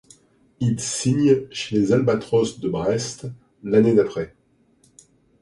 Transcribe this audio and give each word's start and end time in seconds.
Il 0.59 0.79
signe 0.79 1.47
chez 1.51 1.75
les 1.77 1.91
Albatros 1.93 2.59
de 2.59 2.67
Brest 2.67 3.27
l'année 3.63 3.93
d'après. 3.93 4.33